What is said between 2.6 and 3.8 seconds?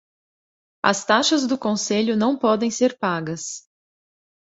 ser pagas.